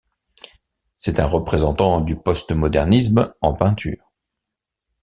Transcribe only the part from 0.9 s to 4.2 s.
C'est un représentant du postmodernisme en peinture.